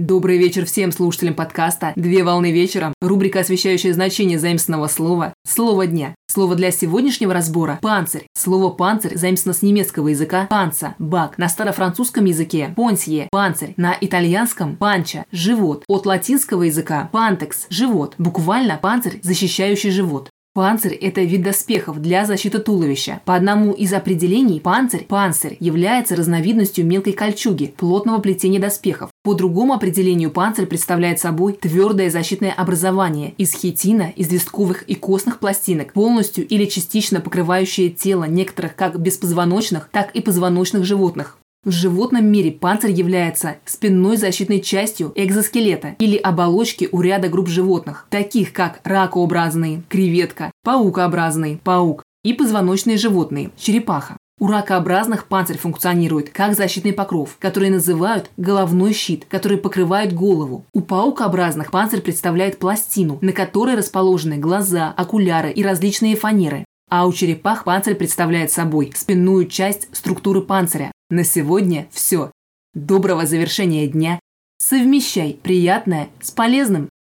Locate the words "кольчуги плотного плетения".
27.12-28.58